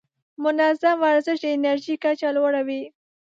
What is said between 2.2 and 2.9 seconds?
لوړه وي.